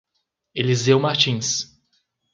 [0.55, 1.77] Eliseu Martins